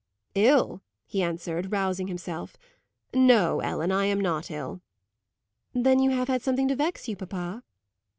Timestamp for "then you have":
5.75-6.27